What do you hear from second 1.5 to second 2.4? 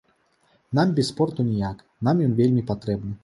ніяк, нам ён